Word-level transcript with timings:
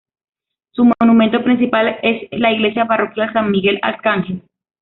Su 0.71 0.83
monumento 0.99 1.43
principal 1.43 1.99
es 2.01 2.27
la 2.31 2.51
Iglesia 2.51 2.87
Parroquial 2.87 3.31
San 3.33 3.51
Miguel 3.51 3.77
Arcángel. 3.83 4.41